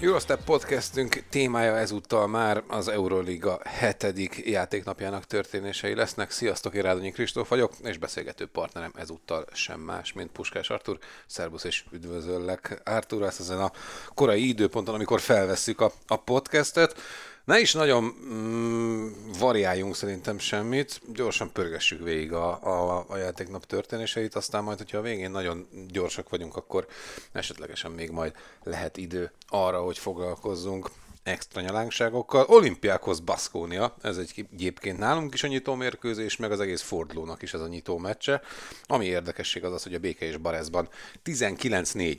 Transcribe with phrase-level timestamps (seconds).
[0.00, 6.30] Eurostep podcastünk témája ezúttal már az Euroliga hetedik játéknapjának történései lesznek.
[6.30, 10.98] Sziasztok, én Rádonyi Kristóf vagyok, és beszélgető partnerem ezúttal sem más, mint Puskás Artur.
[11.26, 13.72] Szerbusz és üdvözöllek Artur, ezt ezen a
[14.14, 17.00] korai időponton, amikor felvesszük a, a podcastet.
[17.48, 24.34] Ne is nagyon mm, variáljunk szerintem semmit, gyorsan pörgessük végig a, a, a játéknap történéseit,
[24.34, 26.86] aztán majd, hogyha a végén nagyon gyorsak vagyunk, akkor
[27.32, 30.90] esetlegesen még majd lehet idő arra, hogy foglalkozzunk
[31.22, 32.44] extra nyalánkságokkal.
[32.48, 37.54] Olimpiákhoz Baszkónia, ez egy egyébként nálunk is a nyitó mérkőzés, meg az egész fordulónak is
[37.54, 38.42] ez a nyitó meccse.
[38.86, 40.88] Ami érdekesség az az, hogy a Béke és Barezban
[41.24, 42.18] 19-4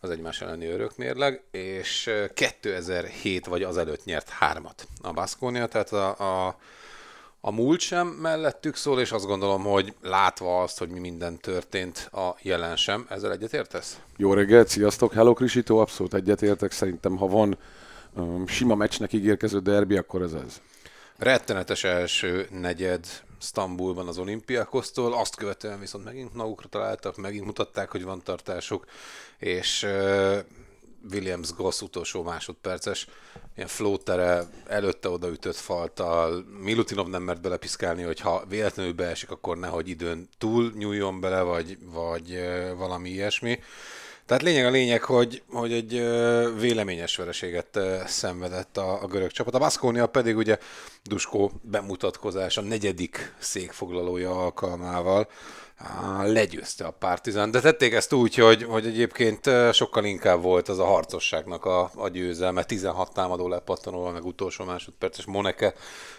[0.00, 6.56] az egymás elleni örökmérleg, és 2007 vagy azelőtt nyert hármat a Baskonia, tehát a, a,
[7.40, 12.08] a múlt sem mellettük szól, és azt gondolom, hogy látva azt, hogy mi minden történt,
[12.12, 14.00] a jelen sem, ezzel egyetértesz?
[14.16, 17.58] Jó reggelt, sziasztok, hello Krisito, abszolút egyetértek, szerintem ha van
[18.14, 20.60] um, sima meccsnek ígérkező derbi, akkor ez ez.
[21.16, 23.06] Rettenetes első negyed
[23.46, 28.84] Sztambulban az olimpiákoztól, azt követően viszont megint magukra találtak, megint mutatták, hogy van tartásuk,
[29.38, 30.38] és uh,
[31.10, 33.06] Williams Goss utolsó másodperces
[33.56, 39.88] ilyen flótere előtte odaütött faltal, Milutinov nem mert belepiszkálni, hogy ha véletlenül beesik, akkor nehogy
[39.88, 43.58] időn túl nyúljon bele, vagy, vagy uh, valami ilyesmi.
[44.26, 45.92] Tehát lényeg a lényeg, hogy, hogy egy
[46.58, 49.54] véleményes vereséget szenvedett a, a görög csapat.
[49.54, 50.58] A Baskonia pedig ugye
[51.04, 55.28] Duskó bemutatkozása negyedik székfoglalója alkalmával
[56.22, 60.84] legyőzte a Partizan, de tették ezt úgy, hogy, hogy egyébként sokkal inkább volt az a
[60.84, 65.74] harcosságnak a, a győzelme, 16 támadó lepattanóval, meg utolsó másodperces Moneke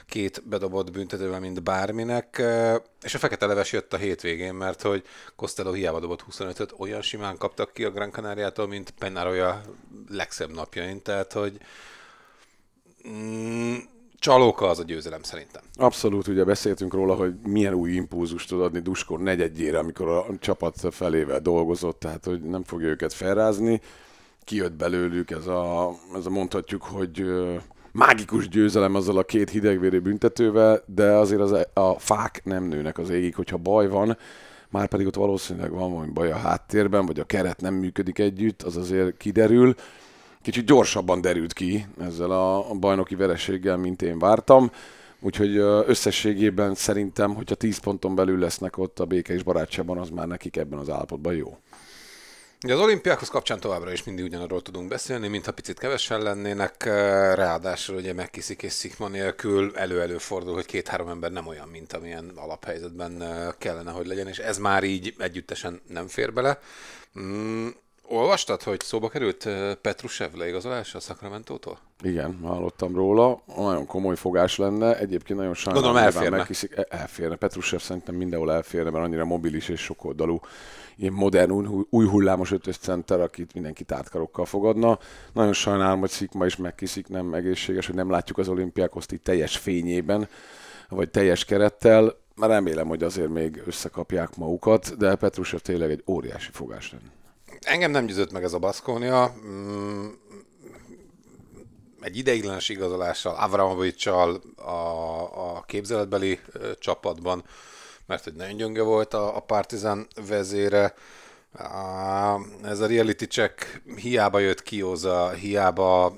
[0.07, 2.43] két bedobott büntetővel, mint bárminek,
[3.01, 5.03] és a fekete leves jött a hétvégén, mert hogy
[5.35, 9.61] Costello hiába dobott 25-öt, olyan simán kaptak ki a Gran Canaria-tól, mint Penaroya
[10.09, 11.57] legszebb napjain, tehát hogy
[13.09, 13.75] mm,
[14.19, 15.61] csalóka az a győzelem szerintem.
[15.75, 20.75] Abszolút, ugye beszéltünk róla, hogy milyen új impulzust tud adni Duskó negyedjére, amikor a csapat
[20.91, 23.81] felével dolgozott, tehát hogy nem fogja őket felrázni.
[24.43, 27.25] Kijött belőlük ez a, ez a mondhatjuk, hogy
[27.97, 32.97] mágikus győzelem azzal a két hidegvérű büntetővel, de azért az, e- a fák nem nőnek
[32.97, 34.17] az égig, hogyha baj van,
[34.69, 38.61] már pedig ott valószínűleg van valami baj a háttérben, vagy a keret nem működik együtt,
[38.61, 39.75] az azért kiderül
[40.41, 44.71] kicsit gyorsabban derült ki ezzel a bajnoki vereséggel, mint én vártam.
[45.19, 50.27] Úgyhogy összességében szerintem, hogyha 10 ponton belül lesznek ott a béke és barátságban, az már
[50.27, 51.57] nekik ebben az állapotban jó.
[52.63, 56.83] Ugye az olimpiákhoz kapcsán továbbra is mindig ugyanarról tudunk beszélni, mintha picit kevesen lennének,
[57.35, 62.31] ráadásul ugye megkiszik és szikma nélkül elő-elő fordul, hogy két-három ember nem olyan, mint amilyen
[62.35, 63.23] alaphelyzetben
[63.57, 66.59] kellene, hogy legyen, és ez már így együttesen nem fér bele.
[68.09, 69.49] Olvastad, hogy szóba került
[69.81, 71.79] Petrusev leigazolása a Sacramento-tól?
[72.01, 73.41] Igen, hallottam róla.
[73.55, 74.97] Nagyon komoly fogás lenne.
[74.97, 75.83] Egyébként nagyon sajnálom.
[75.83, 76.37] Gondolom elférne.
[76.37, 76.77] Megkiszik.
[76.77, 77.35] E, elférne.
[77.35, 80.39] Petrusev szerintem mindenhol elférne, mert annyira mobilis és sokoldalú.
[80.95, 81.51] Ilyen modern,
[81.89, 84.99] új hullámos ötös center, akit mindenki tártkarokkal fogadna.
[85.33, 89.57] Nagyon sajnálom, hogy Szikma is megkiszik, nem egészséges, hogy nem látjuk az olimpiákoszt itt teljes
[89.57, 90.27] fényében,
[90.89, 92.15] vagy teljes kerettel.
[92.35, 97.15] Már remélem, hogy azért még összekapják magukat, de Petrusev tényleg egy óriási fogás lenne.
[97.59, 99.35] Engem nem győzött meg ez a Baszkónia.
[99.45, 100.07] Mm,
[102.01, 106.39] egy ideiglenes igazolással, Avramovicsal a, a képzeletbeli
[106.79, 107.43] csapatban,
[108.05, 110.93] mert hogy nagyon gyönge volt a, a Partizan vezére.
[112.63, 116.15] Ez a reality check hiába jött Kioza, hiába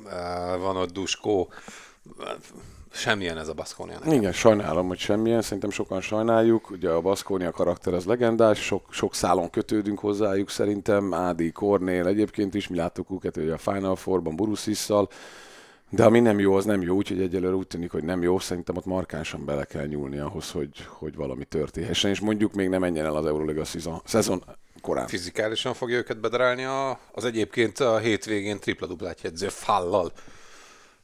[0.60, 1.52] van ott Duskó,
[2.92, 4.00] semmilyen ez a Baszkónia.
[4.06, 6.70] Igen, sajnálom, hogy semmilyen, szerintem sokan sajnáljuk.
[6.70, 12.54] Ugye a Baszkónia karakter az legendás, sok, sok szálon kötődünk hozzájuk szerintem, Ádi, Kornél egyébként
[12.54, 15.10] is, mi láttuk őket hogy a Final Four-ban Burusisszal,
[15.90, 18.40] de ami nem jó, az nem jó, úgyhogy egyelőre úgy tűnik, hogy nem jó.
[18.40, 22.80] Szerintem ott markánsan bele kell nyúlni ahhoz, hogy, hogy valami történhessen, és mondjuk még nem
[22.80, 24.44] menjen el az Euroliga szezon, szezon
[24.82, 25.08] korán.
[25.08, 30.12] Fizikálisan fogja őket bedarálni a, az egyébként a hétvégén tripla duplát jegyző fallal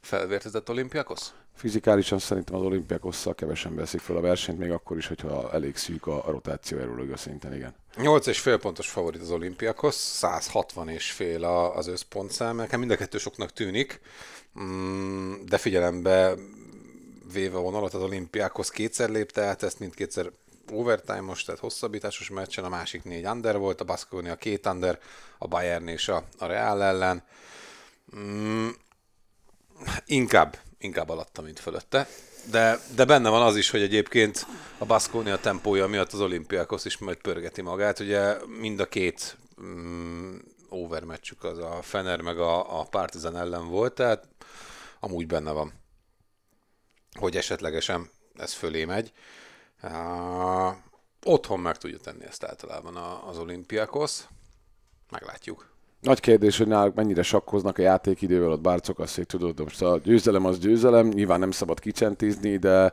[0.01, 1.33] felvértezett olimpiákhoz?
[1.55, 6.07] Fizikálisan szerintem az olimpiákosszal kevesen veszik fel a versenyt, még akkor is, hogyha elég szűk
[6.07, 7.75] a, a rotáció erről szinten, igen.
[7.95, 11.43] 8 és fél pontos favorit az olimpiákhoz, 160 és fél
[11.75, 14.01] az összpontszám, nekem mind a kettő soknak tűnik,
[14.59, 16.33] mm, de figyelembe
[17.33, 20.31] véve a vonalat, az olimpiákhoz kétszer lépte át, ezt mindkétszer
[20.71, 24.99] overtime-os, tehát hosszabbításos meccsen, a másik négy under volt, a Baskonia két under,
[25.37, 27.23] a Bayern és a, a Real ellen.
[28.17, 28.69] Mm,
[30.05, 32.07] inkább, inkább alatta, mint fölötte.
[32.49, 34.45] De, de benne van az is, hogy egyébként
[34.77, 37.99] a Baskonia tempója miatt az olimpiákhoz is majd pörgeti magát.
[37.99, 40.35] Ugye mind a két mm,
[40.69, 44.27] overmeccsük az a Fener meg a, a Partizan ellen volt, tehát
[44.99, 45.73] amúgy benne van,
[47.19, 49.11] hogy esetlegesen ez fölé megy.
[49.83, 50.73] Uh,
[51.23, 52.95] otthon meg tudja tenni ezt általában
[53.27, 54.27] az olimpiákhoz.
[55.09, 55.74] Meglátjuk.
[56.05, 59.99] Nagy kérdés, hogy náluk mennyire sakkoznak a játékidővel, ott bárcok azt, hogy tudod, most a
[60.03, 62.91] győzelem az győzelem, nyilván nem szabad kicsentizni, de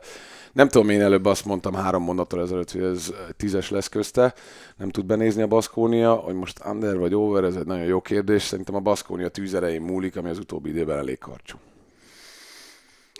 [0.53, 4.33] nem tudom, én előbb azt mondtam három mondattal ezelőtt, hogy ez tízes lesz közte,
[4.77, 8.41] nem tud benézni a Baszkónia, hogy most under vagy over, ez egy nagyon jó kérdés,
[8.41, 11.57] szerintem a Baszkónia tűzerején múlik, ami az utóbbi időben elég karcsú.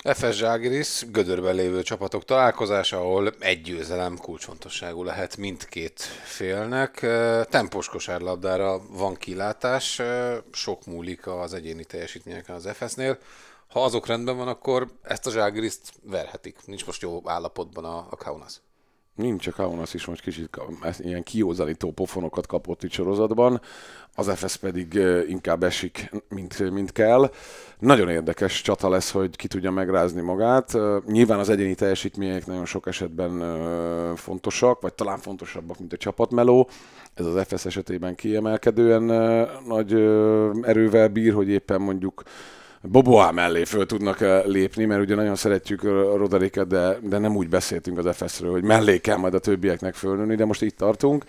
[0.03, 6.99] FS Zságiris gödörben lévő csapatok találkozása, ahol egy győzelem kulcsfontosságú lehet mindkét félnek.
[7.49, 10.01] Tempós kosárlabdára van kilátás,
[10.51, 13.17] sok múlik az egyéni teljesítményeken az FS-nél.
[13.67, 16.57] Ha azok rendben van, akkor ezt a Zságiriszt verhetik.
[16.65, 18.61] Nincs most jó állapotban a, a Kaunas.
[19.15, 20.59] Nincs, a Kaunas is most kicsit
[20.99, 23.61] ilyen kiózanító pofonokat kapott itt sorozatban,
[24.15, 27.31] az FS pedig inkább esik, mint, mint kell.
[27.79, 30.77] Nagyon érdekes csata lesz, hogy ki tudja megrázni magát.
[31.05, 33.41] Nyilván az egyéni teljesítmények nagyon sok esetben
[34.15, 36.69] fontosak, vagy talán fontosabbak, mint a csapatmeló.
[37.13, 39.03] Ez az FS esetében kiemelkedően
[39.67, 39.93] nagy
[40.61, 42.23] erővel bír, hogy éppen mondjuk
[42.91, 45.83] Boboá mellé föl tudnak lépni, mert ugye nagyon szeretjük
[46.15, 50.35] Roderiket, de, de nem úgy beszéltünk az FS-ről, hogy mellé kell majd a többieknek fölnőni,
[50.35, 51.25] de most itt tartunk.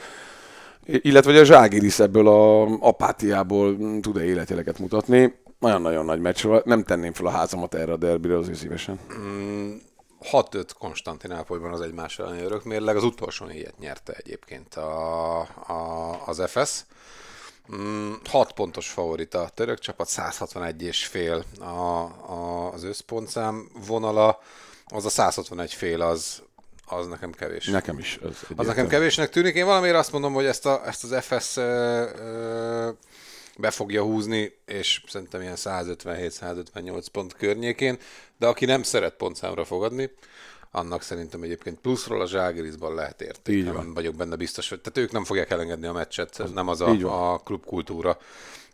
[0.87, 5.35] Illetve, hogy a Zságiris ebből a apátiából tud-e életjeleket mutatni.
[5.59, 8.99] Nagyon-nagyon nagy meccs, nem tenném fel a házamat erre a derbire azért szívesen.
[9.19, 9.73] Mm,
[10.33, 16.85] 6-5 Konstantinápolyban az egymás elleni örökmérleg, az utolsó négyet nyerte egyébként a, a, az FS.
[17.69, 24.41] 6 mm, pontos favorit a török csapat, 161 és fél a, a, az összpontszám vonala,
[24.87, 26.43] az a 161 fél az,
[26.87, 27.67] az nekem kevés.
[27.67, 28.19] Nekem is.
[28.23, 29.55] Az, az nekem kevésnek tűnik.
[29.55, 32.91] Én valamiért azt mondom, hogy ezt, a, ezt az FS ö, ö,
[33.59, 37.99] be fogja húzni, és szerintem ilyen 157-158 pont környékén,
[38.39, 40.11] de aki nem szeret pontszámra fogadni,
[40.75, 43.57] annak szerintem egyébként pluszról a Zságirizban lehet érték.
[43.57, 43.75] Így van.
[43.75, 46.81] Nem vagyok benne biztos, hogy tehát ők nem fogják elengedni a meccset, az, nem az
[46.81, 48.19] a, a klubkultúra,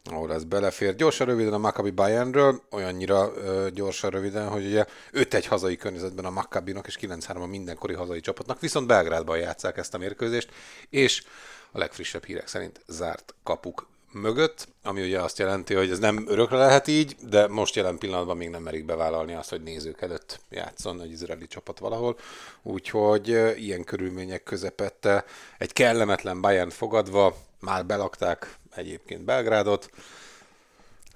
[0.05, 0.97] ahol ez belefér.
[0.97, 6.31] Gyorsan röviden a Maccabi Bayernről, olyannyira ö, gyorsan röviden, hogy ugye 5-1 hazai környezetben a
[6.31, 10.51] Maccabinak és 9-3 a mindenkori hazai csapatnak, viszont Belgrádban játszák ezt a mérkőzést,
[10.91, 11.25] és
[11.73, 16.57] a legfrissebb hírek szerint zárt kapuk mögött, ami ugye azt jelenti, hogy ez nem örökre
[16.57, 21.01] lehet így, de most jelen pillanatban még nem merik bevállalni azt, hogy nézők előtt játszon
[21.01, 22.19] egy izraeli csapat valahol.
[22.63, 25.25] Úgyhogy ilyen körülmények közepette
[25.59, 29.91] egy kellemetlen Bayern fogadva, már belakták egyébként Belgrádot.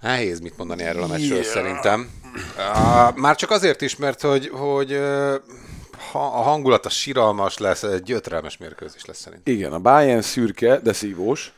[0.00, 1.52] Nehéz mit mondani erről a meccsről yeah.
[1.52, 2.11] szerintem.
[3.14, 5.00] Már csak azért is, mert hogy, hogy
[6.11, 9.55] ha a hangulat a siralmas lesz, egy gyötrelmes mérkőzés lesz szerintem.
[9.55, 11.52] Igen, a Bayern szürke, de szívós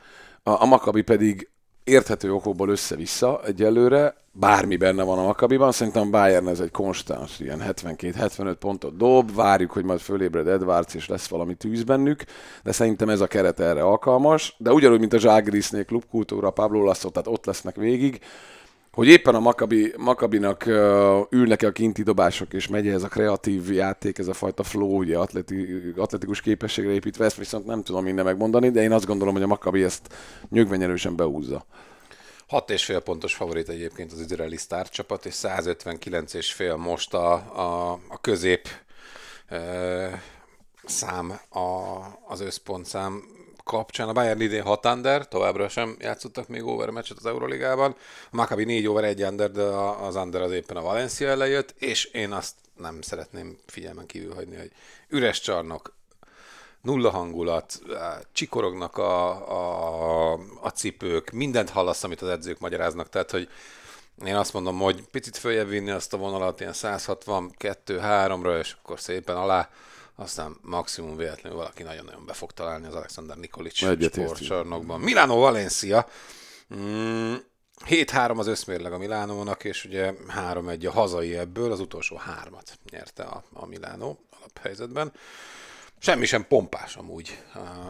[0.47, 1.49] a, a Makabi pedig
[1.85, 7.63] érthető okokból össze-vissza egyelőre, bármi benne van a Makabiban, szerintem Bayern ez egy konstans, ilyen
[7.67, 12.25] 72-75 pontot dob, várjuk, hogy majd fölébred Edwards, és lesz valami tűz bennük,
[12.63, 17.11] de szerintem ez a keret erre alkalmas, de ugyanúgy, mint a Zságrisznél klubkultúra, Pablo Lasso,
[17.11, 18.21] tehát ott lesznek végig,
[18.97, 23.73] hogy éppen a Makabi, Makabinak uh, ülnek a kinti dobások, és megy ez a kreatív
[23.73, 28.25] játék, ez a fajta flow, ugye atleti, atletikus képességre építve, ezt viszont nem tudom minden
[28.25, 30.15] megmondani, de én azt gondolom, hogy a Makabi ezt
[30.49, 31.67] nyögvenyerősen beúzza.
[32.51, 37.93] 6,5 pontos favorit egyébként az izraeli sztár csapat, és 159 és fél most a, a,
[38.09, 38.69] a közép
[39.47, 40.23] e,
[40.85, 41.99] szám a,
[42.29, 43.23] az összpontszám
[43.67, 44.09] kapcsán.
[44.09, 47.97] A Bayern idén 6 under, továbbra sem játszottak még over meccset az Euroligában.
[48.31, 51.75] A Maccabi 4 over 1 under, de az under az éppen a Valencia ellen jött,
[51.79, 54.71] és én azt nem szeretném figyelmen kívül hagyni, hogy
[55.09, 55.95] üres csarnok,
[56.81, 57.81] nulla hangulat,
[58.33, 59.31] csikorognak a,
[60.31, 63.49] a, a cipők, mindent hallasz, amit az edzők magyaráznak, tehát hogy
[64.25, 69.37] én azt mondom, hogy picit följebb vinni azt a vonalat, ilyen 162-3-ra, és akkor szépen
[69.37, 69.71] alá
[70.17, 75.01] aztán maximum véletlenül valaki nagyon-nagyon be fog találni az Alexander Nikolic sportcsarnokban.
[75.01, 76.09] Milano Valencia.
[76.75, 77.35] Mm,
[77.85, 83.23] 7-3 az összmérleg a Milánónak, és ugye 3-1 a hazai ebből, az utolsó hármat nyerte
[83.23, 85.13] a, a Milánó alaphelyzetben.
[85.99, 87.43] Semmi sem pompás amúgy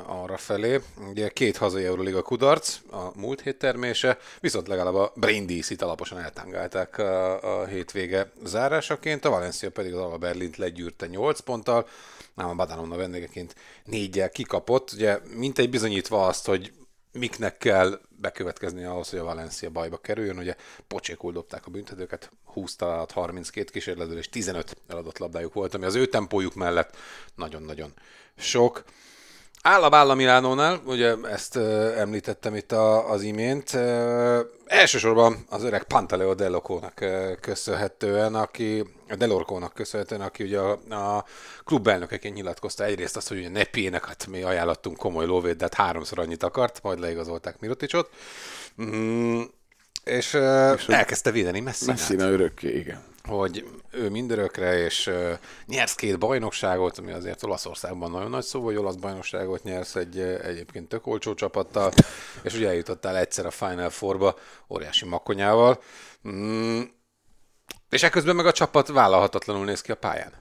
[0.06, 0.80] arra felé.
[1.08, 6.98] Ugye két hazai Euroliga kudarc, a múlt hét termése, viszont legalább a Brindisi-t alaposan eltángálták
[6.98, 11.88] a, a hétvége zárásaként, a Valencia pedig az Alba Berlint legyűrte 8 ponttal,
[12.36, 16.72] ám a Badalona vendégeként négyel kikapott, ugye mintegy bizonyítva azt, hogy
[17.12, 20.38] miknek kell bekövetkezni ahhoz, hogy a Valencia bajba kerüljön.
[20.38, 25.84] Ugye pocsékul dobták a büntetőket, 20 találat, 32 kísérletből és 15 eladott labdájuk volt, ami
[25.84, 26.96] az ő tempójuk mellett
[27.34, 27.92] nagyon-nagyon
[28.36, 28.84] sok.
[29.66, 35.82] Állam állam Milánónál, ugye ezt uh, említettem itt a, az imént, uh, elsősorban az öreg
[35.82, 38.84] Pantaleo Delocónak uh, köszönhetően, aki,
[39.16, 41.24] Delorcónak köszönhetően, aki ugye a, a
[41.64, 45.74] klub elnökeként nyilatkozta egyrészt azt, hogy ugye Nepiének, hát mi ajánlattunk komoly lóvét, de hát
[45.74, 48.10] háromszor annyit akart, majd leigazolták Miroticsot.
[48.82, 49.40] Mm,
[50.04, 50.34] és,
[50.76, 51.96] és elkezdte védeni Messinát.
[51.96, 55.32] Messina örökké, igen hogy ő mindörökre, és uh,
[55.66, 60.88] nyersz két bajnokságot, ami azért Olaszországban nagyon nagy szó, hogy olasz bajnokságot nyersz egy egyébként
[60.88, 61.92] tök olcsó csapattal,
[62.42, 64.34] és ugye eljutottál egyszer a Final Four-ba
[64.68, 65.80] óriási makonyával.
[66.28, 66.80] Mm,
[67.90, 70.32] és ekközben meg a csapat vállalhatatlanul néz ki a pályán.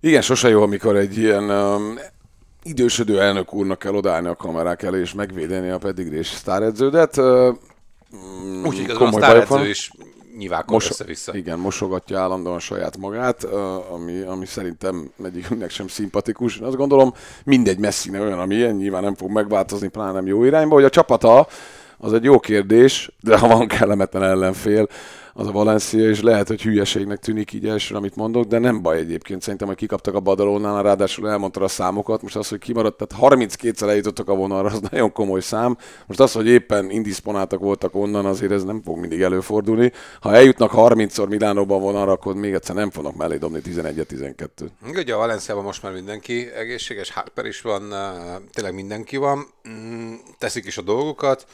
[0.00, 1.98] Igen, sose jó, amikor egy ilyen um,
[2.62, 7.16] idősödő elnök úrnak kell odállni a kamerák elé, és megvédeni a pedigrés sztáredződet.
[7.16, 7.56] Uh,
[8.64, 9.90] Úgyhogy az a sztáredző is
[10.36, 11.36] nyilvánkodik Mos- össze-vissza.
[11.36, 13.44] Igen, mosogatja állandóan saját magát,
[13.90, 16.58] ami, ami szerintem egyikünknek sem szimpatikus.
[16.58, 17.14] Azt gondolom,
[17.44, 21.46] mindegy messzine olyan, amilyen, nyilván nem fog megváltozni, pláne nem jó irányba, hogy a csapata
[21.98, 24.88] az egy jó kérdés, de ha van kellemetlen ellenfél,
[25.38, 28.98] az a Valencia, és lehet, hogy hülyeségnek tűnik így elsőre, amit mondok, de nem baj
[28.98, 29.42] egyébként.
[29.42, 32.22] Szerintem, hogy kikaptak a Badalónál, ráadásul elmondta a számokat.
[32.22, 35.76] Most az, hogy kimaradt, tehát 32-szer eljutottak a vonalra, az nagyon komoly szám.
[36.06, 39.92] Most az, hogy éppen indisponáltak voltak onnan, azért ez nem fog mindig előfordulni.
[40.20, 44.48] Ha eljutnak 30-szor Milánóban vonalra, akkor még egyszer nem fognak mellé dobni 11-12.
[44.94, 47.94] Ugye a Valenciában most már mindenki egészséges, Harper is van,
[48.52, 51.46] tényleg mindenki van, mm, teszik is a dolgokat.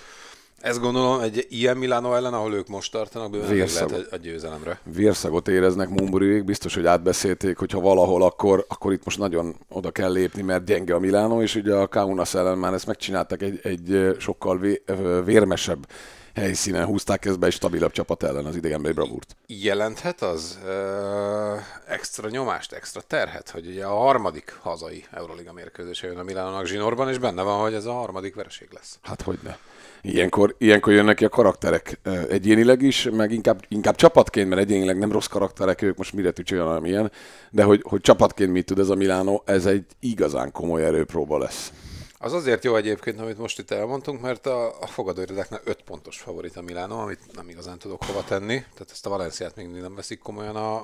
[0.62, 4.78] Ezt gondolom, egy ilyen Milano ellen, ahol ők most tartanak, bőven lehet a győzelemre.
[4.84, 9.90] Vérszagot éreznek Mumburiék, biztos, hogy átbeszélték, hogy ha valahol, akkor, akkor itt most nagyon oda
[9.90, 13.60] kell lépni, mert gyenge a Milano, és ugye a Kaunas ellen már ezt megcsináltak egy,
[13.62, 14.82] egy sokkal vé,
[15.24, 15.86] vérmesebb
[16.34, 19.36] helyszínen húzták ezt be egy stabilabb csapat ellen az idegenbeli bravúrt.
[19.46, 21.54] Jelenthet az ö,
[21.86, 27.08] extra nyomást, extra terhet, hogy ugye a harmadik hazai Euroliga mérkőzése jön a Milánónak zsinórban,
[27.08, 28.98] és benne van, hogy ez a harmadik vereség lesz.
[29.02, 29.56] Hát hogy ne.
[30.04, 35.12] Ilyenkor, ilyenkor jönnek ki a karakterek egyénileg is, meg inkább, inkább csapatként, mert egyénileg nem
[35.12, 37.12] rossz karakterek, ők most mire olyan, ilyen,
[37.50, 41.72] de hogy, hogy csapatként mit tud ez a Milánó, ez egy igazán komoly erőpróba lesz.
[42.18, 46.56] Az azért jó egyébként, amit most itt elmondtunk, mert a, a fogadóirodáknál 5 pontos favorit
[46.56, 48.54] a Milánó, amit nem igazán tudok hova tenni.
[48.54, 50.74] Tehát ezt a Valenciát még nem veszik komolyan a,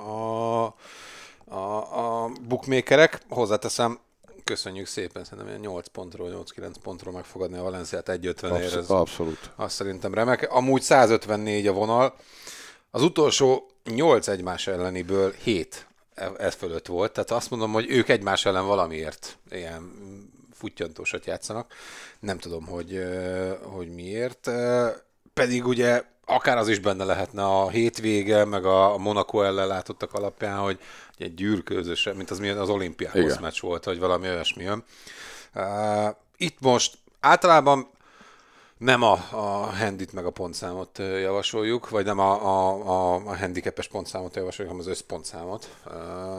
[0.65, 0.75] a,
[1.45, 3.21] a, a bookmakerek.
[3.29, 3.99] Hozzáteszem,
[4.49, 8.77] köszönjük szépen, szerintem 8 pontról, 8-9 pontról megfogadni a Valenciát 1.50 ér.
[8.77, 9.51] Ez abszolút.
[9.57, 10.53] Azt szerintem remek.
[10.53, 12.17] Amúgy 154 a vonal.
[12.91, 18.09] Az utolsó 8 egymás elleniből 7 e, ez fölött volt, tehát azt mondom, hogy ők
[18.09, 19.93] egymás ellen valamiért ilyen
[20.53, 21.73] futtyantósat játszanak.
[22.21, 23.03] Nem tudom, hogy,
[23.63, 24.51] hogy miért.
[25.35, 30.59] Pedig ugye akár az is benne lehetne a hétvége, meg a Monaco ellen látottak alapján,
[30.59, 30.79] hogy
[31.19, 34.85] egy gyűrkőzös, mint az az olimpiához meccs volt, vagy valami olyasmi jön.
[36.37, 37.91] Itt most általában
[38.79, 43.89] nem a, a handit meg a pontszámot javasoljuk, vagy nem a, a, a, a handicapes
[43.89, 45.77] pontszámot javasoljuk, hanem az összpontszámot.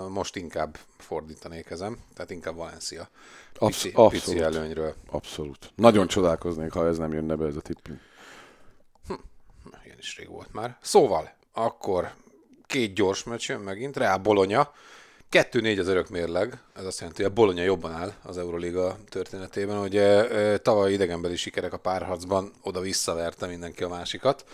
[0.10, 3.10] Most inkább fordítanék ezen, tehát inkább Valencia.
[3.58, 4.12] Absz- pici, abszolút.
[4.12, 4.96] pici előnyről.
[5.12, 5.72] Abszolút.
[5.76, 7.98] Nagyon csodálkoznék, ha ez nem jönne be ez a tipping.
[10.00, 10.78] Is rég volt már.
[10.82, 12.12] Szóval, akkor
[12.68, 14.74] két gyors meccs jön megint, Real Bologna.
[15.32, 19.78] 2-4 az örök mérleg, ez azt jelenti, hogy a Bologna jobban áll az Euroliga történetében.
[19.78, 20.28] Ugye
[20.58, 24.46] tavaly idegenbeli sikerek a párharcban oda visszaverte mindenki a másikat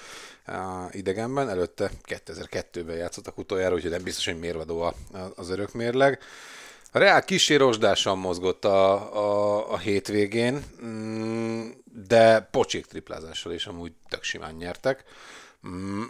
[0.92, 4.94] idegenben, előtte 2002-ben játszottak utoljára, úgyhogy nem biztos, hogy mérvadó
[5.36, 6.20] az örök mérleg.
[6.96, 11.70] A Real kísérosdásan mozgott a, a, a hétvégén, mm,
[12.08, 15.04] de pocsék triplázással is amúgy tök simán nyertek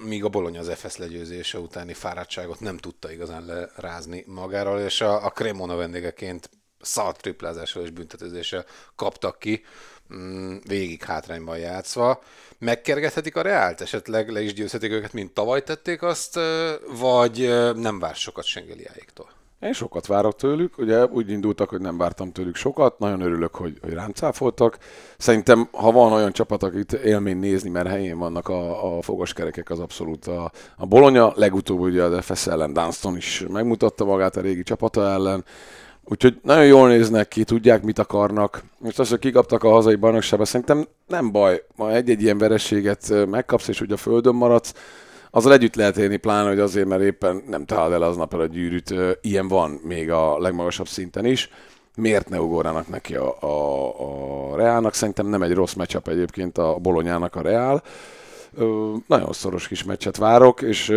[0.04, 5.26] míg a Bologna az FS legyőzése utáni fáradtságot nem tudta igazán lerázni magáról, és a,
[5.26, 6.50] a Cremona vendégeként
[6.82, 8.66] szalt triplázással és büntetőzéssel
[8.96, 9.64] kaptak ki,
[10.14, 12.24] mm, végig hátrányban játszva.
[12.58, 13.82] Megkergethetik a Reált?
[13.82, 16.40] Esetleg le is győzhetik őket, mint tavaly tették azt,
[16.98, 17.38] vagy
[17.76, 19.35] nem vár sokat Sengeliáéktól?
[19.60, 23.78] Én sokat várok tőlük, ugye úgy indultak, hogy nem vártam tőlük sokat, nagyon örülök, hogy,
[23.82, 24.12] hogy rám.
[25.18, 29.80] Szerintem, ha van olyan csapat, akit élmény nézni, mert helyén vannak a, a fogaskerekek, az
[29.80, 34.64] abszolút a, a Bologna, legutóbb ugye az FS ellen Dunston is megmutatta magát a régi
[34.64, 35.46] csapata ellen,
[36.08, 38.64] Úgyhogy nagyon jól néznek ki, tudják, mit akarnak.
[38.78, 41.64] Most az, hogy kikaptak a hazai bajnokságba, szerintem nem baj.
[41.76, 44.74] Ma egy-egy ilyen verességet ö, megkapsz, és ugye a földön maradsz,
[45.36, 48.46] azzal együtt lehet élni, pláne, hogy azért, mert éppen nem talál el aznap el a
[48.46, 48.94] gyűrűt.
[49.22, 51.50] Ilyen van még a legmagasabb szinten is.
[51.96, 54.94] Miért ne ugornának neki a, a, a Reálnak?
[54.94, 57.84] Szerintem nem egy rossz matchup egyébként a Bolonyának a Reál.
[59.08, 60.94] Nagyon szoros kis meccset várok, és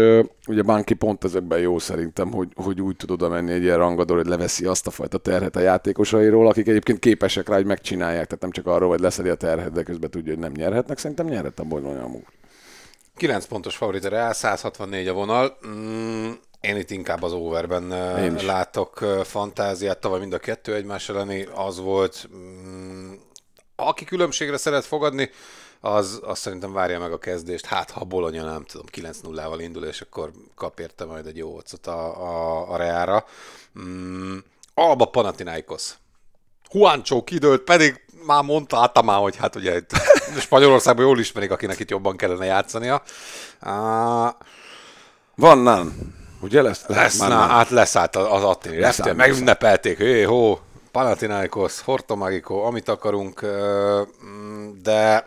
[0.47, 4.17] ugye Banki pont ezekben jó szerintem, hogy, hogy úgy tud oda menni egy ilyen rangador,
[4.17, 8.41] hogy leveszi azt a fajta terhet a játékosairól, akik egyébként képesek rá, hogy megcsinálják, tehát
[8.41, 10.99] nem csak arról, hogy leszedi a terhet, de közben tudja, hogy nem nyerhetnek.
[10.99, 12.38] Szerintem nyerhet a Bologna amúgy.
[13.19, 15.59] 9 pontos favorit a Real, 164 a vonal.
[15.67, 17.89] Mm, én itt inkább az overben
[18.45, 19.99] látok fantáziát.
[19.99, 22.29] Tavaly mind a kettő egymás elleni az volt.
[22.35, 23.13] Mm,
[23.77, 25.31] aki különbségre szeret fogadni,
[25.81, 27.67] az, az szerintem várja meg a kezdést.
[27.67, 31.87] Hát, ha Bologna nem tudom, 9-0-val indul, és akkor kap érte majd egy jó ocot
[31.87, 33.25] a, a, a Reára.
[33.81, 34.37] Mm,
[34.75, 35.95] Alba Panathinaikos.
[36.73, 39.91] Juancho kidőlt, pedig már mondta Atamá, hogy hát ugye itt
[40.41, 43.03] Spanyolországban jól ismerik, akinek itt jobban kellene játszania.
[43.63, 44.29] Uh,
[45.35, 46.17] Van Nan.
[46.41, 46.87] Ugye lesz?
[46.87, 47.49] lesz, már Nan.
[47.49, 48.79] hát leszállt az Attini.
[48.79, 50.59] Leszállt, megünnepelték, hé, hó,
[50.93, 53.47] Panathinaikos, Horto Magico, amit akarunk,
[54.25, 55.27] mm, de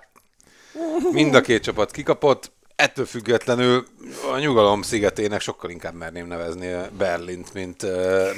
[1.11, 3.85] mind a két csapat kikapott, ettől függetlenül
[4.31, 7.85] a nyugalom szigetének sokkal inkább merném nevezni Berlint, mint,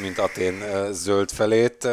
[0.02, 1.88] mint Atén zöld felét.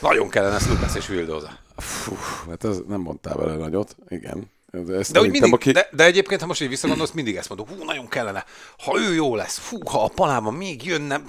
[0.00, 1.50] Nagyon kellene Lucas és Vildoza.
[1.76, 2.16] Fú,
[2.48, 3.96] hát ez nem mondtál vele nagyot.
[4.08, 4.50] Igen.
[4.70, 5.70] De, ezt De, mindig, aki...
[5.70, 8.44] de, de egyébként, ha most így visszagondolsz, mindig ezt mondok, hú, nagyon kellene,
[8.78, 11.20] ha ő jó lesz, fú, ha a palában még jönne,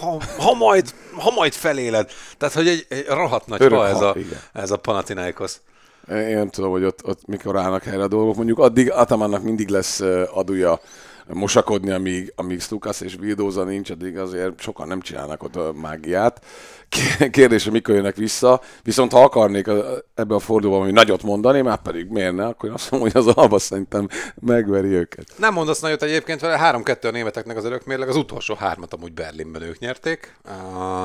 [0.00, 2.10] ha, ha, majd, ha majd feléled.
[2.38, 4.40] Tehát, hogy egy, egy rohadt nagy Örök pa ez ha, a, igen.
[4.52, 5.52] ez a Panathinaikos.
[6.08, 8.36] Én nem tudom, hogy ott, ott mikor állnak helyre a dolgok.
[8.36, 10.80] Mondjuk addig Atamannak mindig lesz ö, adója
[11.26, 16.44] mosakodni, amíg, amíg Stukas és Vildóza nincs, addig azért sokan nem csinálnak ott a mágiát.
[17.30, 18.60] Kérdés, hogy mikor jönnek vissza.
[18.82, 19.66] Viszont ha akarnék
[20.14, 23.34] ebbe a fordulóban valami nagyot mondani, már pedig miért ne, akkor azt mondom, hogy az
[23.36, 25.26] Alba szerintem megveri őket.
[25.36, 29.62] Nem mondasz nagyot egyébként vele, 3-2 a németeknek az örökmérleg, az utolsó hármat amúgy Berlinben
[29.62, 30.36] ők nyerték,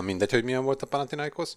[0.01, 1.53] mindegy, hogy milyen volt a Panathinaikos.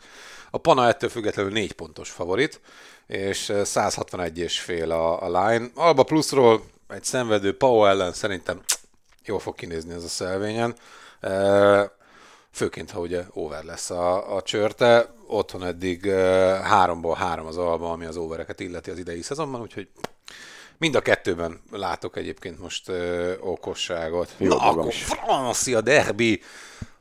[0.50, 2.60] A Pana ettől függetlenül 4 pontos favorit,
[3.06, 5.66] és ö, 161 és fél a, a line.
[5.74, 8.60] Alba pluszról egy szenvedő Pau ellen szerintem
[9.24, 10.74] jól fog kinézni ez a szelvényen.
[11.22, 11.82] Uh,
[12.50, 15.14] főként, ha ugye over lesz a, a csörte.
[15.26, 16.14] Otthon eddig uh,
[16.58, 19.88] háromból három az alba, ami az overeket illeti az idei szezonban, úgyhogy
[20.80, 24.34] Mind a kettőben látok egyébként most ö, okosságot.
[24.36, 25.04] Jó, Na, akkor is.
[25.04, 26.42] francia derby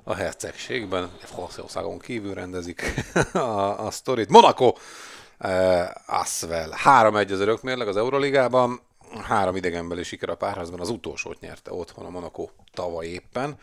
[0.04, 1.12] a hercegségben.
[1.24, 2.82] Franciaországon kívül rendezik
[3.34, 4.30] a, a sztorit.
[4.30, 4.74] Monaco,
[5.40, 6.78] uh, Asvel.
[6.86, 8.82] 3-1 az örökmérleg az Euroligában.
[9.18, 10.80] Három idegenbeli siker a párharcban.
[10.80, 13.58] Az utolsót nyerte otthon a Monaco tavaly éppen.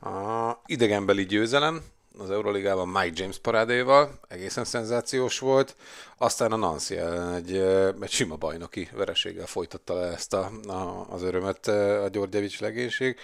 [0.00, 1.82] A idegenbeli győzelem
[2.18, 5.76] az Euroligában Mike James parádéval, egészen szenzációs volt,
[6.18, 7.56] aztán a Nancy ellen egy,
[8.00, 13.16] egy sima bajnoki vereséggel folytatta le ezt a, a, az örömöt ö, a Györgyevics legénység.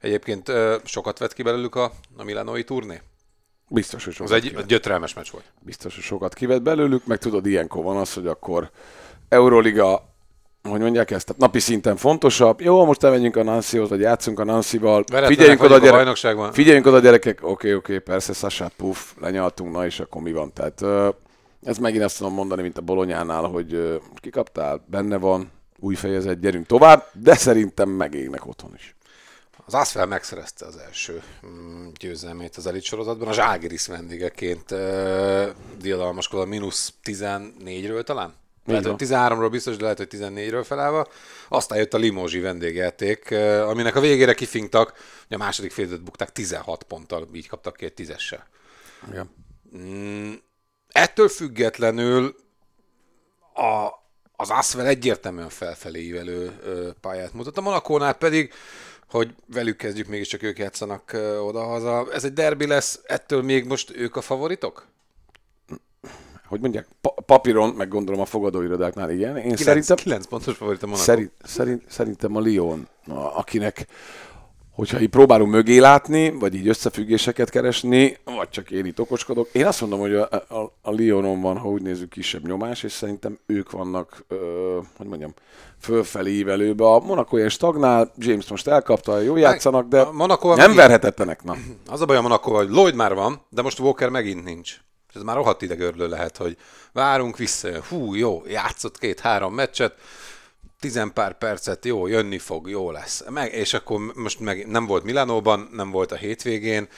[0.00, 0.52] Egyébként
[0.84, 3.00] sokat vett ki belőlük a, a Milánói turné?
[3.68, 4.66] Biztos, hogy Az sokat egy kivett.
[4.66, 5.44] gyötrelmes meccs volt.
[5.60, 8.70] Biztos, hogy sokat kivett belőlük, meg tudod, ilyenkor van az, hogy akkor
[9.28, 10.09] Euroliga,
[10.62, 12.60] hogy mondják ezt, tehát napi szinten fontosabb.
[12.60, 15.04] Jó, most elmenjünk a Nancyhoz, vagy játszunk a Nancyval.
[15.06, 17.38] Figyeljünk oda, vagyunk a figyeljünk oda, gyerekek.
[17.42, 20.52] Oké, okay, oké, okay, persze, Sasha, puff, lenyaltunk, na és akkor mi van?
[20.52, 21.14] Tehát
[21.62, 26.66] ez megint azt tudom mondani, mint a Bolonyánál, hogy kikaptál, benne van, új fejezet, gyerünk
[26.66, 28.94] tovább, de szerintem megégnek otthon is.
[29.66, 34.74] Az Asfel megszerezte az első mm, győzelmét az elit sorozatban, a Zságiris vendégeként
[35.78, 38.34] diadalmaskodva mínusz 14-ről talán?
[38.64, 41.06] Lehet, hogy 13-ról biztos, de lehet, hogy 14-ről felállva.
[41.48, 44.92] Aztán jött a Limózsi vendégjáték, uh, aminek a végére kifingtak,
[45.28, 48.46] hogy a második fél időt bukták 16 ponttal, így kaptak ki egy tízessel.
[49.08, 49.30] Igen.
[49.76, 50.32] Mm,
[50.88, 52.36] ettől függetlenül
[53.54, 53.88] a,
[54.36, 56.52] az Asvel egyértelműen felfelé ívelő
[57.00, 57.58] pályát mutat.
[57.58, 58.52] A Monakónál pedig,
[59.08, 62.12] hogy velük kezdjük, mégiscsak ők játszanak odahaza.
[62.12, 64.86] Ez egy derbi lesz, ettől még most ők a favoritok?
[66.50, 69.36] Hogy mondják, pa- papíron, meg gondolom a fogadóirodáknál, igen.
[69.36, 70.94] Én 9, szerintem, 9 pontos favorit a.
[70.94, 72.88] Szerint, szerint, szerintem a Lyon,
[73.34, 73.86] akinek,
[74.70, 79.66] hogyha így próbálunk mögé látni, vagy így összefüggéseket keresni, vagy csak én itt okoskodok, én
[79.66, 83.38] azt mondom, hogy a, a, a Lyonon van, ha úgy nézzük, kisebb nyomás, és szerintem
[83.46, 85.34] ők vannak, ö, hogy mondjam,
[85.80, 86.84] fölfelé ívelőbe.
[86.84, 91.44] A Monaco ilyen stagnál, James most elkapta, jó játszanak, de a Monaco nem meg- verhetetlenek.
[91.44, 91.56] Na.
[91.90, 94.76] Az a baj a Monaco, hogy Lloyd már van, de most Walker megint nincs.
[95.10, 96.56] És ez már rohadt idegörlő lehet, hogy
[96.92, 99.94] várunk vissza, hú, jó, játszott két-három meccset,
[100.80, 103.24] tizen pár percet, jó, jönni fog, jó lesz.
[103.28, 106.88] Meg, és akkor most meg nem volt Milánóban, nem volt a hétvégén,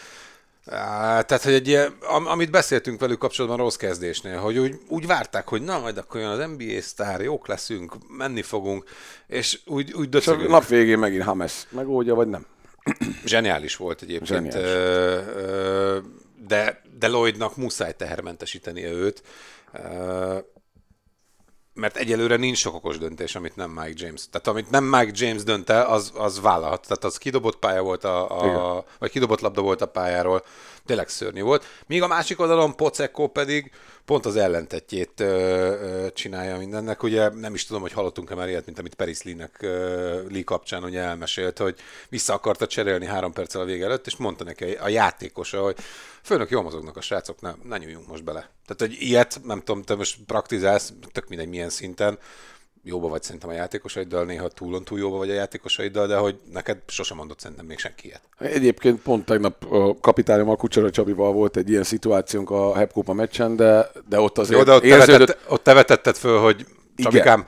[0.64, 5.62] tehát, hogy egy am, amit beszéltünk velük kapcsolatban rossz kezdésnél, hogy úgy, úgy várták, hogy
[5.62, 8.84] na, majd akkor jön az NBA sztár, jók leszünk, menni fogunk,
[9.26, 10.48] és úgy, úgy És a döcögünk.
[10.50, 12.46] nap végén megint Hames megoldja, vagy nem?
[13.24, 14.70] Zseniális volt egyébként, Zseniális.
[16.46, 19.22] De, de Lloydnak muszáj tehermentesítenie őt,
[21.74, 24.28] mert egyelőre nincs sok okos döntés, amit nem Mike James.
[24.30, 26.82] Tehát amit nem Mike James dönt el, az, az vállalhat.
[26.82, 30.44] Tehát az kidobott pálya volt a, a vagy kidobott labda volt a pályáról,
[30.86, 31.64] tényleg szörnyű volt.
[31.86, 33.70] Míg a másik oldalon Pocekko pedig
[34.04, 37.02] pont az ellentetjét ö, ö, csinálja mindennek.
[37.02, 39.58] Ugye nem is tudom, hogy hallottunk-e már ilyet, mint amit Paris Lee-nek
[40.28, 44.44] Lee kapcsán ugye elmesélt, hogy vissza akarta cserélni három perccel a vége előtt, és mondta
[44.44, 45.76] neki a játékosa, hogy
[46.22, 48.50] főnök jól mozognak a srácok, ne, ne nyúljunk most bele.
[48.66, 52.18] Tehát, hogy ilyet, nem tudom, te most praktizálsz, tök mindegy milyen szinten,
[52.84, 56.78] jóba vagy szerintem a játékosaiddal, néha túlon túl jóba vagy a játékosaiddal, de hogy neked
[56.86, 58.22] sosem mondott szerintem még senki ilyet.
[58.38, 63.90] Egyébként pont tegnap a kapitányommal, Kucsera Csabival volt egy ilyen szituációnk a Hepkupa meccsen, de,
[64.08, 66.66] de ott azért Jó, de ott, te, érződött, vetett, ott te vetetted föl, hogy
[66.96, 67.46] Csabikám,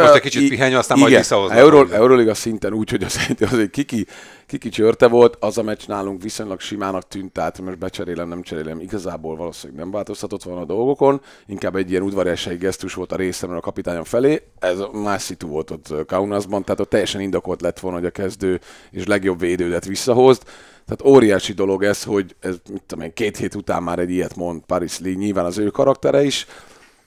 [0.00, 1.58] most egy kicsit pihenj, aztán majd igen, visszahoznak.
[1.58, 4.06] Euró, Euroliga szinten úgy, hogy az egy, az egy kiki,
[4.46, 8.80] kiki csörte volt, az a meccs nálunk viszonylag simának tűnt, tehát most becserélem, nem cserélem,
[8.80, 13.58] igazából valószínűleg nem változtatott volna a dolgokon, inkább egy ilyen udvariassági gesztus volt a részemről
[13.58, 17.98] a kapitányom felé, ez más szitu volt ott Kaunasban, tehát ott teljesen indokolt lett volna,
[17.98, 20.42] hogy a kezdő és legjobb védődet visszahozd,
[20.86, 24.36] tehát óriási dolog ez, hogy ez, mit tudom én, két hét után már egy ilyet
[24.36, 26.46] mond Paris Lee, nyilván az ő karaktere is,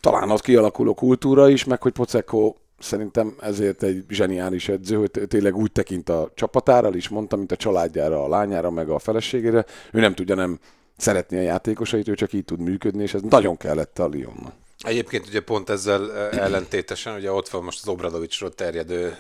[0.01, 5.55] talán ott kialakuló kultúra is, meg hogy Pocekko szerintem ezért egy zseniális edző, hogy tényleg
[5.55, 9.65] úgy tekint a csapatára, is mondta, mint a családjára, a lányára, meg a feleségére.
[9.91, 10.59] Ő nem tudja nem
[10.97, 14.53] szeretni a játékosait, ő csak így tud működni, és ez nagyon kellett a Lyonnak.
[14.83, 19.15] Egyébként ugye pont ezzel ellentétesen, ugye ott van most az Obradovicsról terjedő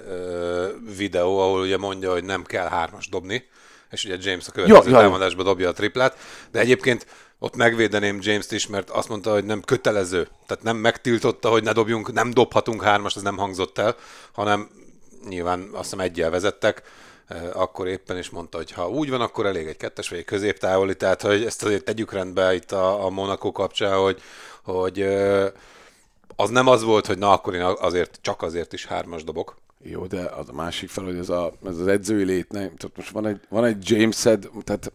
[0.97, 3.43] videó, ahol ugye mondja, hogy nem kell hármas dobni,
[3.91, 6.17] és ugye James a következő támadásba dobja a triplát,
[6.51, 7.05] de egyébként
[7.43, 11.71] ott megvédeném James-t is, mert azt mondta, hogy nem kötelező, tehát nem megtiltotta, hogy ne
[11.71, 13.95] dobjunk, nem dobhatunk hármast, ez nem hangzott el,
[14.31, 14.69] hanem
[15.29, 16.81] nyilván azt hiszem egyel vezettek,
[17.53, 20.95] akkor éppen is mondta, hogy ha úgy van, akkor elég egy kettes vagy egy középtávoli,
[20.95, 24.21] tehát hogy ezt azért tegyük rendbe itt a, a Monaco kapcsán, hogy,
[24.63, 25.01] hogy
[26.35, 29.57] az nem az volt, hogy na akkor én azért, csak azért is hármas dobok.
[29.83, 32.95] Jó, de az a másik fel, hogy ez, a, ez az edzői lét, nem, tehát
[32.95, 34.91] most van egy, van egy James-ed, tehát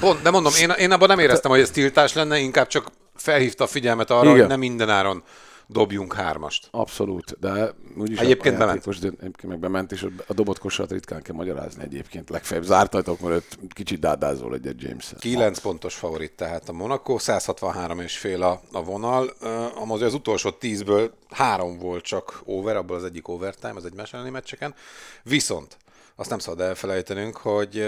[0.00, 3.64] Pont, de mondom, én, én abban nem éreztem, hogy ez tiltás lenne, inkább csak felhívta
[3.64, 4.38] a figyelmet arra, Igen.
[4.38, 5.22] hogy nem mindenáron
[5.66, 6.68] dobjunk hármast.
[6.70, 8.86] Abszolút, de úgyis Egyébként bement.
[8.86, 12.30] egyébként meg bement, és a dobott kosarat ritkán kell magyarázni egyébként.
[12.30, 18.00] Legfeljebb zárt ajtók mögött kicsit dádázol egyet james 9 pontos favorit tehát a Monaco, 163
[18.00, 19.32] és fél a, a vonal.
[19.74, 24.74] Amaz az utolsó 10-ből három volt csak over, abból az egyik overtime, az egy meccseken.
[25.22, 25.76] Viszont
[26.22, 27.86] azt nem szabad elfelejtenünk, hogy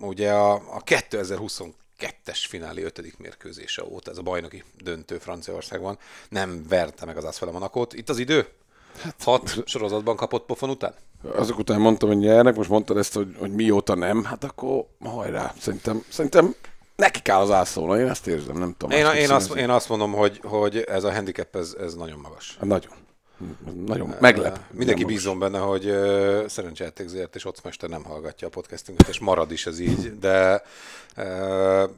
[0.00, 5.98] ugye a, a 2022-es finálé ötödik mérkőzése óta, ez a bajnoki döntő Franciaországban,
[6.28, 7.92] nem verte meg az Asfel a Monakót.
[7.94, 8.46] Itt az idő?
[9.02, 10.94] Hát, Hat sorozatban kapott pofon után?
[11.34, 15.54] Azok után mondtam, hogy nyernek, most mondtad ezt, hogy, hogy mióta nem, hát akkor hajrá.
[15.60, 16.54] Szerintem, szerintem
[16.96, 18.98] neki kell az ászolna, én ezt érzem, nem tudom.
[18.98, 22.56] Én, én, azt, én azt mondom, hogy, hogy ez a handicap, ez, ez nagyon magas.
[22.58, 22.92] Hát Nagyon.
[23.86, 24.58] Nagyon meglep.
[24.70, 29.52] Mindenki Nem bízom benne, hogy uh, szerencsejátékzért és Ocmester nem hallgatja a podcastünket, és marad
[29.52, 30.62] is ez így, de
[31.16, 31.90] uh,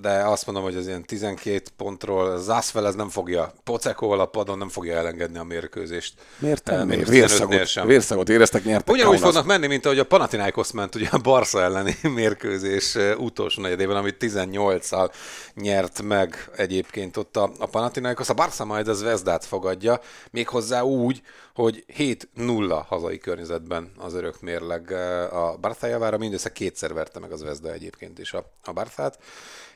[0.00, 4.58] de azt mondom, hogy az ilyen 12 pontról Zászvel ez nem fogja, Pocekóval a padon
[4.58, 6.14] nem fogja elengedni a mérkőzést.
[6.38, 6.86] Miért Eh, nem?
[6.86, 7.10] még Miért?
[7.10, 7.86] 15-nél Vérszagot, sem.
[7.86, 8.94] vérszagot éreztek, nyertek.
[8.94, 13.62] Ugyanúgy fognak menni, mint ahogy a Panathinaikos ment ugye a Barca elleni mérkőzés eh, utolsó
[13.62, 15.10] negyedében, amit 18-szal
[15.54, 18.28] nyert meg egyébként ott a, a Panathinaikos.
[18.28, 21.22] A Barca majd az Vezdát fogadja, méghozzá úgy,
[21.54, 27.32] hogy 7-0 hazai környezetben az örök mérleg eh, a Barca javára, mindössze kétszer verte meg
[27.32, 29.18] az Vezda egyébként is a, a Barcát,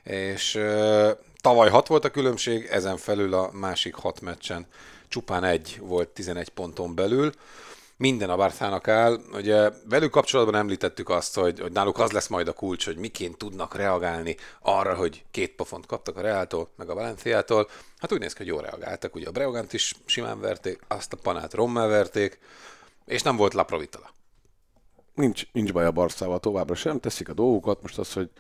[0.03, 0.61] és
[1.41, 4.67] tavaly 6 volt a különbség, ezen felül a másik 6 meccsen
[5.09, 7.33] csupán egy volt 11 ponton belül,
[8.01, 9.21] minden a Barszának áll.
[9.33, 13.37] Ugye velük kapcsolatban említettük azt, hogy, hogy náluk az lesz majd a kulcs, hogy miként
[13.37, 17.69] tudnak reagálni arra, hogy két pofont kaptak a Reáltól, meg a Valenciától.
[17.99, 19.15] Hát úgy néz ki, hogy jól reagáltak.
[19.15, 22.39] Ugye a Breogant is simán verték, azt a Panát Rommel verték,
[23.07, 24.11] és nem volt Laprovitala.
[25.15, 28.31] nincs, nincs baj a Barszával továbbra sem, teszik a dolgokat, most az, hogy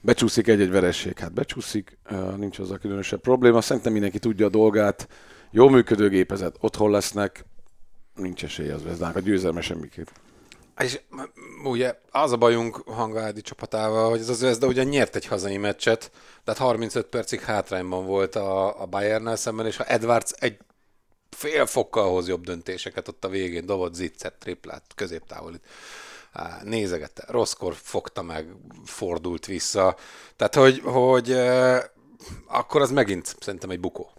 [0.00, 1.98] becsúszik egy-egy veresség, hát becsúszik,
[2.36, 5.08] nincs az a különösebb probléma, szerintem mindenki tudja a dolgát,
[5.50, 7.44] jó működő gépezet, otthon lesznek,
[8.14, 10.06] nincs esély az Vezdának, a győzelme semmiképp.
[10.78, 11.00] És
[11.64, 16.10] ugye az a bajunk Hangádi csapatával, hogy ez az de ugye nyert egy hazai meccset,
[16.44, 20.58] tehát 35 percig hátrányban volt a, a Bayernnel szemben, és ha Edwards egy
[21.30, 25.66] fél fokkal hoz jobb döntéseket ott a végén, dobott ziccet, triplát, középtávolit,
[26.32, 28.46] Á, nézegette, rosszkor fogta meg,
[28.84, 29.96] fordult vissza.
[30.36, 31.32] Tehát, hogy, hogy
[32.46, 34.10] akkor az megint szerintem egy bukó.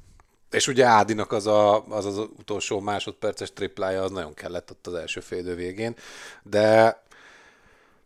[0.52, 4.94] És ugye Ádinak az, a, az az utolsó másodperces triplája, az nagyon kellett ott az
[4.94, 5.96] első félidő végén,
[6.44, 7.02] de,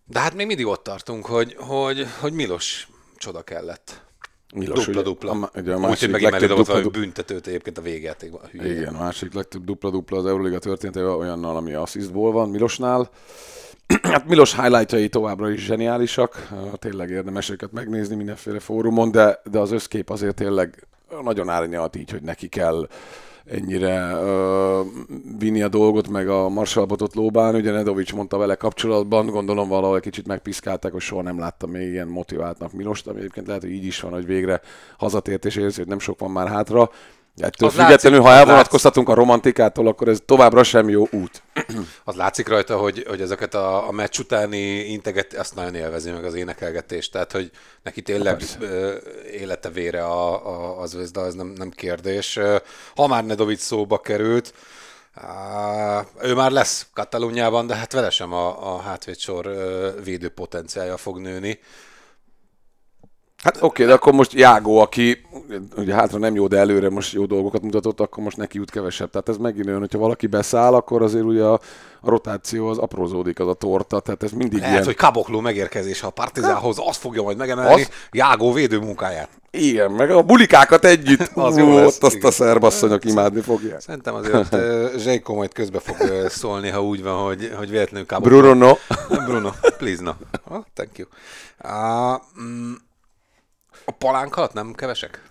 [0.06, 2.88] de hát még mindig ott tartunk, hogy, hogy, hogy Milos
[3.18, 4.04] csoda kellett.
[4.54, 5.32] Milos, ugye, Dupla-dupla.
[5.32, 8.41] a, ugye a Úgyhogy másik mellé legtöbb dobott valami dupla, büntetőt egyébként a végjátékban.
[8.44, 13.10] a igen, a másik legtöbb dupla-dupla az Euroliga történetében olyannal, ami assistból van Milosnál.
[14.02, 19.71] Hát Milos highlightjai továbbra is zseniálisak, tényleg érdemes őket megnézni mindenféle fórumon, de, de az
[19.71, 20.88] összkép azért tényleg
[21.24, 22.88] nagyon árnyalt így, hogy neki kell
[23.45, 24.82] ennyire ö,
[25.39, 27.60] vinni a dolgot, meg a marsalbotot lóbálni.
[27.60, 31.91] Ugye Nedovics mondta vele kapcsolatban, gondolom valahol egy kicsit megpiszkálták, hogy soha nem láttam még
[31.91, 34.62] ilyen motiváltnak Milost, ami egyébként lehet, hogy így is van, hogy végre
[34.98, 36.89] hazatért és érzi, hogy nem sok van már hátra.
[37.38, 41.43] Ettől Az függetlenül, látszik, ha elvonatkoztatunk a romantikától, akkor ez továbbra sem jó út.
[42.04, 46.24] Az látszik rajta, hogy, hogy ezeket a, a meccs utáni integet, azt nagyon élvezi meg
[46.24, 47.52] az énekelgetést, tehát hogy
[47.84, 48.95] neki tényleg ö,
[49.32, 52.39] élete vére a, a, az Zvezda, ez nem, nem kérdés.
[52.95, 54.54] Ha már Nedovic szóba került,
[55.13, 59.56] á, ő már lesz Katalóniában, de hát vele sem a, a hátvédsor
[60.04, 61.60] védő potenciálja fog nőni.
[63.46, 65.22] Hát oké, okay, de akkor most Jágó, aki
[65.78, 69.10] ugye hátra nem jó, de előre most jó dolgokat mutatott, akkor most neki jut kevesebb.
[69.10, 71.54] Tehát ez megint olyan, hogyha valaki beszáll, akkor azért ugye a,
[72.02, 74.86] a rotáció az aprózódik, az a torta, tehát ez mindig Lehet, ilyen.
[74.86, 77.90] hogy Kabokló megérkezése a Partizánhoz, az fogja majd megemelni Az?
[78.12, 79.30] Jágó védő munkáját.
[79.52, 81.32] Igen, meg a bulikákat együtt.
[81.48, 82.30] Az jó lesz, ott azt igen.
[82.30, 83.82] a szerbasszonyok imádni fogják.
[83.82, 84.56] Szerintem azért
[84.98, 88.78] Zsejko majd közbe fog szólni, ha úgy van, hogy, hogy véletlenül Kabokló Bruno,
[89.26, 90.12] Bruno, please no.
[90.50, 91.08] Oh, thank you.
[91.64, 92.74] Uh, mm,
[93.86, 95.21] a palánk alatt nem kevesek?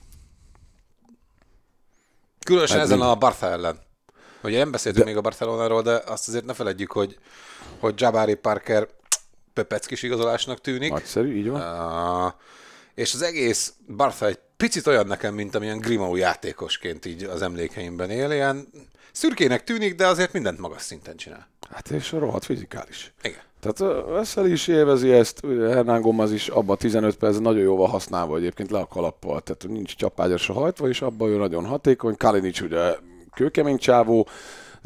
[2.44, 3.04] Különösen Hát ezen mi?
[3.04, 3.78] a Barca ellen.
[4.42, 7.18] Ugye nem beszéltünk még a Barcelonáról, de azt azért ne feledjük, hogy,
[7.78, 8.88] hogy Jabari Parker
[9.52, 10.90] pepeckis igazolásnak tűnik.
[10.90, 11.60] nagyszerű, így van.
[12.26, 12.32] Uh,
[12.94, 18.10] és az egész Barca egy picit olyan nekem, mint amilyen Grimau játékosként így az emlékeimben
[18.10, 18.30] él.
[18.32, 18.68] Ilyen
[19.12, 21.48] szürkének tűnik, de azért mindent magas szinten csinál.
[21.70, 23.12] Hát és a rohadt fizikális.
[23.22, 23.42] Igen.
[23.64, 27.88] Tehát Veszel is élvezi ezt, Hernán Gomez is abban a 15 percben nagyon jól van
[27.88, 32.16] használva egyébként le a kalappal, tehát nincs csapágyasra hajtva, és abban ő nagyon hatékony.
[32.16, 32.96] Kalinic ugye
[33.35, 34.27] kőkemény csávó,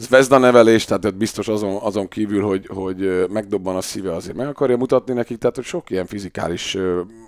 [0.01, 4.77] Zvezda nevelés, tehát biztos azon, azon kívül, hogy, hogy megdobban a szíve, azért meg akarja
[4.77, 6.77] mutatni nekik, tehát hogy sok ilyen fizikális,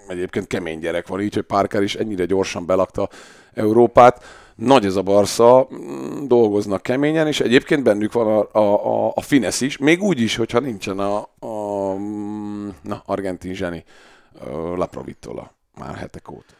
[0.08, 3.08] egyébként kemény gyerek van, így, hogy Parker is ennyire gyorsan belakta
[3.54, 4.24] Európát.
[4.60, 9.20] Nagy ez a Barca, mm, dolgoznak keményen, és egyébként bennük van a, a, a, a
[9.20, 13.84] finesz is, még úgy is, hogyha nincsen a, a mm, na, argentin zseni
[14.74, 16.54] Laprovittola már hetek óta.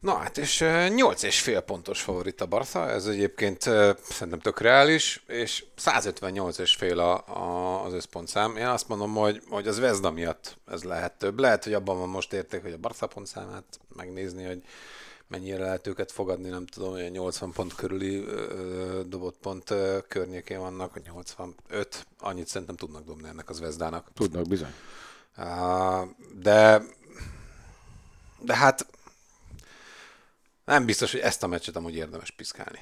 [0.00, 3.62] Na hát, és fél pontos favorit a Barca, ez egyébként
[4.02, 8.56] szerintem tök reális, és 158 és fél a, a, az összpontszám.
[8.56, 11.38] Én azt mondom, hogy, hogy az Vezda miatt ez lehet több.
[11.38, 13.64] Lehet, hogy abban van most érték, hogy a Barca pontszámát
[13.96, 14.62] megnézni, hogy
[15.32, 18.24] mennyire lehet őket fogadni, nem tudom, hogy 80 pont körüli
[19.06, 24.08] dobott pont ö, környékén vannak, vagy 85, annyit szerintem tudnak dobni ennek az Vezdának.
[24.14, 24.74] Tudnak bizony.
[26.34, 26.82] De,
[28.40, 28.86] de hát
[30.64, 32.78] nem biztos, hogy ezt a meccset amúgy érdemes piszkálni.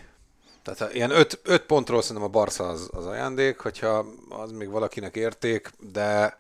[0.62, 5.70] Tehát ilyen 5 pontról szerintem a Barca az, az ajándék, hogyha az még valakinek érték,
[5.78, 6.38] de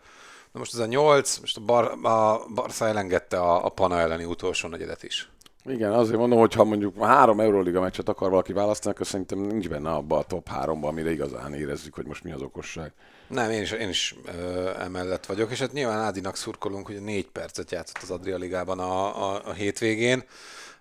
[0.52, 4.24] de most ez a 8, most a, Bar, a Barca elengedte a, a Pana elleni
[4.24, 5.30] utolsó negyedet is.
[5.64, 9.68] Igen, azért mondom, hogy ha mondjuk három Euroliga meccset akar valaki választani, akkor szerintem nincs
[9.68, 12.92] benne abba a top háromba, amire igazán érezzük, hogy most mi az okosság.
[13.28, 17.28] Nem, én is, én is ö, emellett vagyok, és hát nyilván Ádinak szurkolunk, hogy négy
[17.28, 20.24] percet játszott az Adria Ligában a, a, a hétvégén.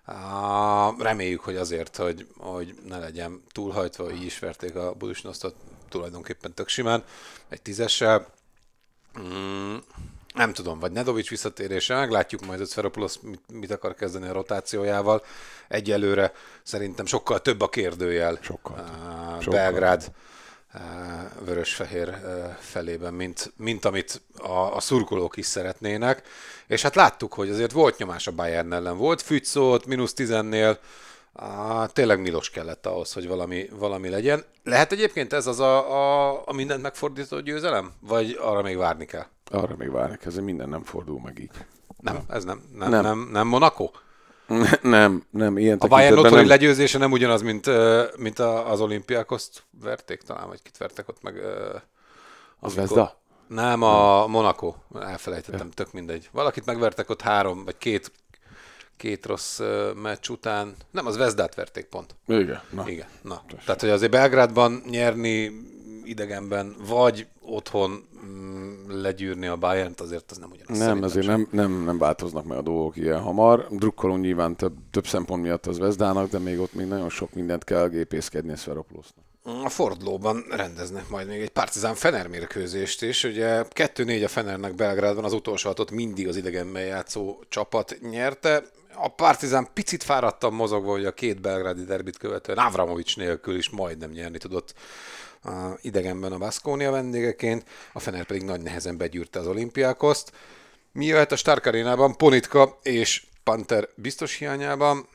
[0.06, 5.54] Uh, reméljük, hogy azért, hogy, hogy ne legyen túlhajtva, így is verték a Budusnosztot
[5.88, 7.04] tulajdonképpen tök simán,
[7.48, 8.26] egy tízessel.
[9.20, 9.76] Mm,
[10.34, 15.24] nem tudom, vagy Nedovics visszatérése, meglátjuk majd, hogy Sferopoulos mit, mit akar kezdeni a rotációjával.
[15.68, 18.38] Egyelőre szerintem sokkal több a kérdőjel.
[18.40, 18.74] Sokkal
[19.38, 19.46] több.
[19.46, 20.12] Uh, Belgrád
[20.74, 20.80] uh,
[21.44, 26.22] vörös-fehér uh, felében, mint, mint amit a, a szurkolók is szeretnének.
[26.66, 28.96] És hát láttuk, hogy azért volt nyomás a Bayern ellen.
[28.96, 30.78] Volt Fütszót, mínusz 10-nél,
[31.32, 34.44] uh, tényleg Milos kellett ahhoz, hogy valami, valami legyen.
[34.64, 37.92] Lehet egyébként ez az a, a, a mindent megfordító győzelem?
[38.00, 39.26] Vagy arra még várni kell?
[39.50, 41.50] Arra még várnak, ez minden nem fordul meg így.
[42.00, 42.62] Nem, ez nem.
[42.74, 43.02] Nem, Nem.
[43.02, 43.18] nem.
[43.18, 43.90] nem, nem Monaco?
[44.82, 46.46] nem, nem, ilyen A Bayern otthoni nem.
[46.46, 47.66] legyőzése nem ugyanaz, mint,
[48.16, 51.36] mint az olimpiákoszt verték talán, vagy kit vertek ott meg.
[51.36, 51.74] ö,
[52.60, 53.18] Az amikor- Vezda?
[53.48, 54.74] Nem, a Monaco.
[55.00, 56.28] Elfelejtettem, tök mindegy.
[56.32, 58.12] Valakit megvertek ott három, vagy két,
[59.00, 59.60] két rossz
[60.02, 60.74] meccs után.
[60.90, 62.14] Nem, az Vezdát verték pont.
[62.26, 62.88] Igen, na.
[62.88, 63.42] Igen, na.
[63.64, 65.52] Tehát, hogy azért Belgrádban nyerni
[66.04, 70.78] idegenben, vagy otthon mm, legyűrni a bayern azért az nem ugyanaz.
[70.78, 73.66] Nem, ezért nem, nem, nem változnak meg a dolgok ilyen hamar.
[73.70, 77.64] Drukkolunk nyilván több, több szempont miatt az Vezdának, de még ott még nagyon sok mindent
[77.64, 79.24] kell gépészkedni a Szveroplusznak.
[79.42, 83.24] A fordulóban rendeznek majd még egy Partizán Fener mérkőzést is.
[83.24, 88.62] Ugye 2-4 a Fenernek Belgrádban, az utolsó hatot mindig az idegenben játszó csapat nyerte.
[88.94, 94.10] A Partizán picit fáradtan mozogva, hogy a két belgrádi derbit követően Avramovics nélkül is majdnem
[94.10, 94.74] nyerni tudott
[95.42, 100.32] a idegenben a Baszkónia vendégeként, a Fener pedig nagy nehezen begyűrte az olimpiákoszt.
[100.92, 102.16] Mi jöhet a Stark Arénában?
[102.16, 105.08] Ponitka és Panther biztos hiányában,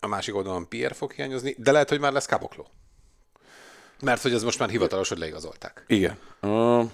[0.00, 2.66] a másik oldalon Pierre fog hiányozni, de lehet, hogy már lesz Kabokló.
[4.00, 5.84] Mert hogy ez most már hivatalos, hogy leigazolták.
[5.86, 6.18] Igen.
[6.40, 6.90] Uh,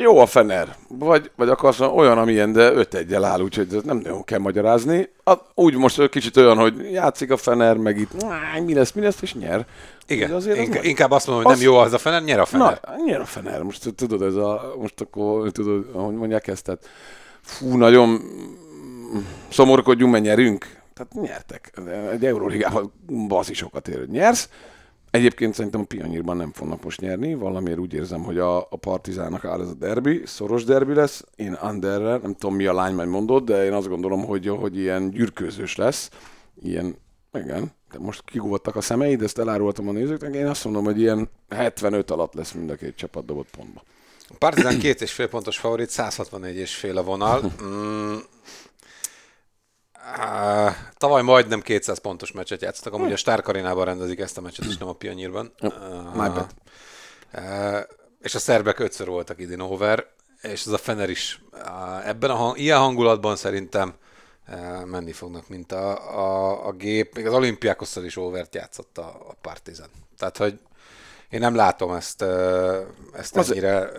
[0.00, 0.76] jó a Fener.
[0.88, 5.08] Vagy, vagy akarsz olyan, amilyen, de 5 1 áll, úgyhogy ez nem nagyon kell magyarázni.
[5.24, 8.10] A, úgy most kicsit olyan, hogy játszik a Fener, meg itt
[8.64, 9.66] mi lesz, mi lesz, és nyer.
[10.06, 11.60] Igen, azért az inkább, inkább azt mondom, hogy az...
[11.60, 12.80] nem jó az a Fener, nyer a Fener.
[12.82, 13.62] Na, nyer a Fener.
[13.62, 16.88] Most tudod, ez a, most akkor, tudod, ahogy mondják ezt, tehát
[17.40, 18.20] fú, nagyon
[19.48, 20.78] szomorkodjunk, mert nyerünk.
[20.94, 21.72] Tehát nyertek.
[22.12, 22.92] Egy Euróligában
[23.28, 24.48] bazisokat ér, hogy nyersz.
[25.10, 29.44] Egyébként szerintem a Pionírban nem fognak most nyerni, valamiért úgy érzem, hogy a, a Partizának
[29.44, 33.44] áll ez a derbi, szoros derbi lesz, én underre, nem tudom mi a lány mondott,
[33.44, 36.10] de én azt gondolom, hogy, hogy ilyen gyürkőzős lesz,
[36.62, 36.96] ilyen,
[37.32, 41.30] igen, de most kigúvottak a szemeid, ezt elárultam a nézőknek, én azt mondom, hogy ilyen
[41.48, 43.82] 75 alatt lesz mind a két csapat dobott pontba.
[44.28, 47.52] A Partizán két és fél pontos favorit, 164 és fél a vonal.
[47.62, 48.16] Mm,
[50.06, 54.64] Uh, tavaly majdnem 200 pontos meccset játszottak, amúgy a Stark Arénában rendezik ezt a meccset,
[54.64, 55.52] és nem a Pionírban.
[55.60, 55.72] Uh,
[56.16, 56.46] uh,
[57.34, 57.78] uh,
[58.20, 60.06] és a szerbek ötször voltak idén over,
[60.42, 63.94] és ez a Fener is uh, ebben a hang, ilyen hangulatban szerintem
[64.48, 67.14] uh, menni fognak, mint a, a, a gép.
[67.14, 69.88] Még az olimpiákosszal is overt játszott a, a Partizan.
[70.18, 70.58] Tehát, hogy
[71.30, 72.24] én nem látom ezt,
[73.12, 73.90] ezt az ennyire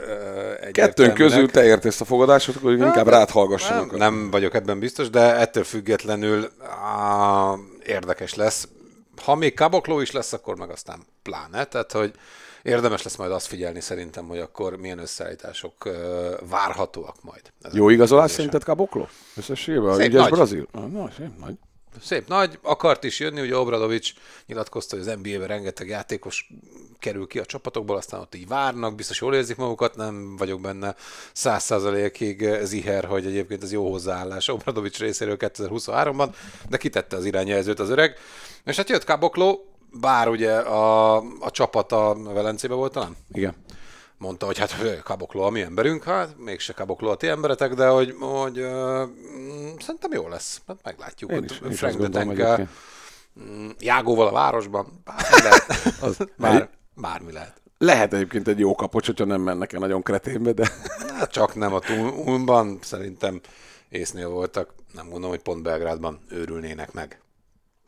[0.71, 3.89] Kettőnk közül te értesz a fogadásot, hogy inkább rád hallgassanak.
[3.89, 6.51] Nem, nem vagyok ebben biztos, de ettől függetlenül
[6.93, 7.53] á,
[7.85, 8.67] érdekes lesz.
[9.23, 11.63] Ha még kabokló is lesz, akkor meg aztán pláne.
[11.63, 12.13] Tehát, hogy
[12.61, 15.89] érdemes lesz majd azt figyelni szerintem, hogy akkor milyen összeállítások
[16.49, 17.41] várhatóak majd.
[17.71, 19.07] Jó igazolás szerinted kabokló?
[19.35, 19.99] Összességében?
[19.99, 20.31] Ügyes nagy.
[20.31, 20.67] brazil?
[20.71, 21.55] Ah, na, szép nagy
[22.01, 24.13] szép nagy, akart is jönni, ugye Obradovics
[24.45, 26.49] nyilatkozta, hogy az NBA-ben rengeteg játékos
[26.99, 30.95] kerül ki a csapatokból, aztán ott így várnak, biztos jól érzik magukat, nem vagyok benne
[31.33, 36.35] száz százalékig ziher, hogy egyébként ez jó hozzáállás Obradovics részéről 2023-ban,
[36.69, 38.17] de kitette az irányjelzőt az öreg.
[38.65, 39.65] És hát jött Kabokló,
[39.99, 43.15] bár ugye a, a csapat a Velencébe volt talán?
[43.31, 43.55] Igen
[44.21, 48.15] mondta, hogy hát kabokló a mi emberünk, hát mégse kabokló a ti emberetek, de hogy,
[48.19, 49.09] hogy uh,
[49.79, 50.61] szerintem jó lesz.
[50.67, 51.31] Hát meglátjuk.
[51.31, 52.67] Én is, én Frank gondolom,
[53.39, 55.65] mm, Jágóval a városban, bármi lehet.
[56.01, 57.61] Az, Bár, bármi lehet.
[57.77, 60.71] Lehet egyébként egy jó kapocs, hogyha nem mennek el nagyon kreténbe, de...
[61.17, 63.41] Hát csak nem a Tulmban, szerintem
[63.89, 64.73] észnél voltak.
[64.93, 67.21] Nem gondolom, hogy pont Belgrádban őrülnének meg.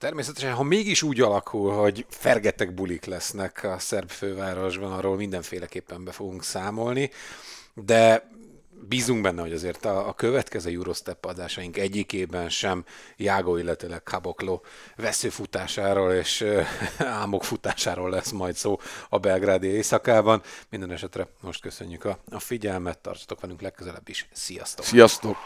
[0.04, 6.12] Természetesen, ha mégis úgy alakul, hogy fergetek bulik lesznek a szerb fővárosban, arról mindenféleképpen be
[6.12, 7.10] fogunk számolni,
[7.74, 8.30] de
[8.88, 12.86] bízunk benne, hogy azért a, a következő Eurostep adásaink egyikében sem
[13.18, 14.62] Jágó, illetve Kabokló
[14.96, 16.66] veszőfutásáról és uh,
[17.20, 20.42] álmok futásáról lesz majd szó a belgrádi éjszakában.
[20.70, 24.28] Minden esetre most köszönjük a, a figyelmet, tartsatok velünk legközelebb is.
[24.32, 24.86] Sziasztok!
[24.86, 25.38] Sziasztok!